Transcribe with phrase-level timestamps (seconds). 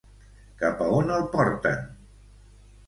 [0.61, 1.89] Cap a on el porten?